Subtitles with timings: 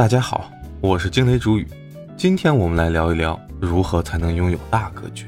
[0.00, 1.66] 大家好，我是惊雷主语，
[2.16, 5.26] 今天我们来聊一聊如何才能拥有大格局。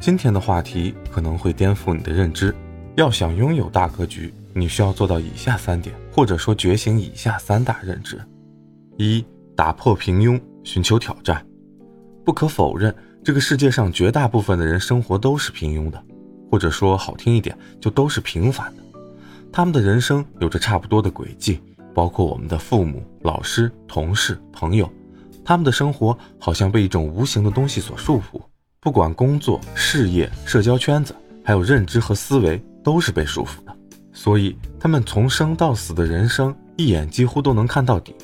[0.00, 2.54] 今天的话题可能会颠覆你的认知。
[2.96, 8.18] 要想拥有大格局，你需要做到以下三点，或者说觉醒以下三大认知：
[8.96, 9.22] 一、
[9.54, 11.44] 打破平庸，寻求挑战。
[12.24, 16.02] 不可否认，这个世界上绝大部分的人生活都是平庸的，
[16.50, 18.82] 或者说好听一点，就都是平凡的。
[19.52, 21.60] 他们的人生有着差不多的轨迹。
[22.00, 24.90] 包括我们的父母、老师、同事、朋友，
[25.44, 28.40] 他们的生活好像被一种无形的东西所束缚，
[28.80, 33.76] 不管工作、事业、社交圈子，还有认知和思维，都是被束缚的。
[34.14, 38.14] 所以，他们从生到死的人生，一眼几乎都能看到底。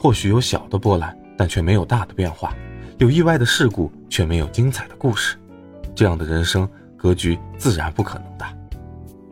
[0.00, 2.50] 或许有小的波澜，但却没有大的变化；
[2.98, 5.36] 有意外的事故，却没有精彩的故事。
[5.94, 8.52] 这样的人生格局自然不可能大。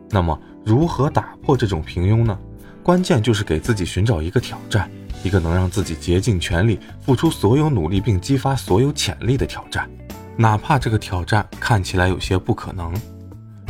[0.09, 2.39] 那么，如何打破这种平庸呢？
[2.83, 4.89] 关键就是给自己寻找一个挑战，
[5.23, 9.87] 一个能让自己竭尽全力、付出所有努力并激发所有潜力的挑战，
[10.35, 12.91] 哪怕这个挑战看起来有些不可能。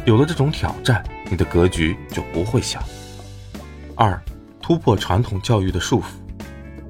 [0.06, 2.81] 有了这种挑战，你的格局就不会小。
[3.95, 4.20] 二，
[4.62, 6.06] 突破传统教育的束缚。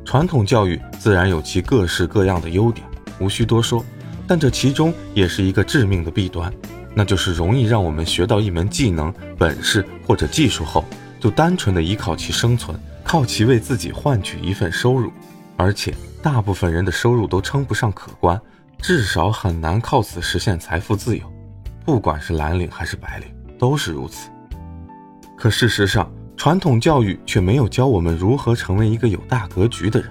[0.05, 2.85] 传统教育自然有其各式各样的优点，
[3.19, 3.83] 无需多说，
[4.27, 6.53] 但这其中也是一个致命的弊端，
[6.93, 10.85] 那就是容易让我们学到一门技能、本事或者技术后。
[11.21, 15.13] 就单纯的依靠其生存，靠其为自己换取一份收入，
[15.55, 18.41] 而且大部分人的收入都称不上可观，
[18.79, 21.23] 至少很难靠此实现财富自由。
[21.85, 23.27] 不管是蓝领还是白领，
[23.59, 24.31] 都是如此。
[25.37, 30.09] 可事实上，传统教育却没有教我们如何成为一个有大格局的人，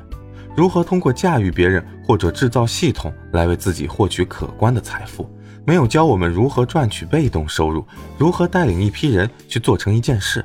[0.56, 5.28] 如何通过驾驭别人或者制造系统来为自己获取可观的财富，
[5.64, 7.84] 没有教我们如何赚取被动收入，
[8.16, 10.44] 如何带领一批人去做成一件事。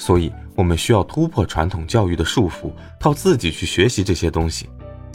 [0.00, 4.66] 所以，我们需要突破传统教育的束缚，靠自己去学习这些东西。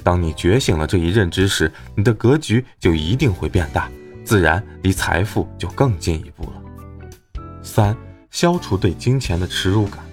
[0.04, 3.90] 当你觉醒了这一认知时，你的格局就一定会变大，
[4.24, 7.42] 自然离财富就更进一步了。
[7.64, 7.98] 三、
[8.30, 10.06] 消除对金钱的耻辱感。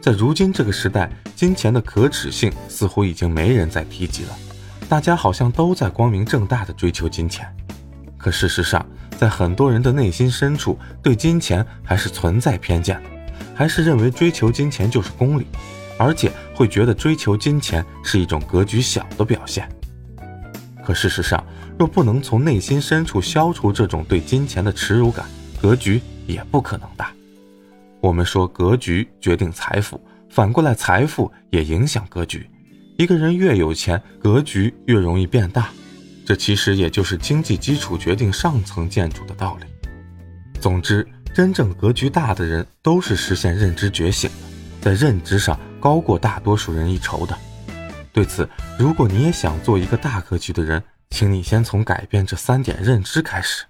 [0.00, 4.38] 在如今这个时代，金钱的可耻性似乎已经没人再提及了，
[4.88, 7.52] 大家好像都在光明正大的追求金钱。
[8.16, 8.86] 可事实上，
[9.18, 13.17] 在很多人的内心深处，对金钱还是存在偏见的。
[13.58, 15.44] 还是认为追求金钱就是功利，
[15.98, 19.68] 而且会觉得追求金钱是一种格局小的表现。
[20.84, 21.44] 可事实上，
[21.76, 25.26] 若不能从内心深处消除这种对金钱的耻辱感，
[25.60, 27.12] 格局也不可能大。
[28.00, 32.48] 我们说格局决定财富，反过来财富也影响格局。
[32.96, 35.68] 一个人越有钱，格局越容易变大。
[36.24, 39.66] 这其实也就是经济基础决定上层建筑的道理。
[40.60, 41.04] 总之。
[41.34, 44.36] 真正格局大的人，都是实现认知觉醒的，
[44.80, 47.36] 在认知上高过大多数人一筹的。
[48.12, 53.64] 对此，如果你也想做一个大格局的人，请你先从改变这三点认知开始。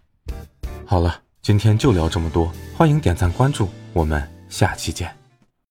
[0.86, 5.17] 好了，今天就聊这么多，欢迎点赞关注，我们下期见。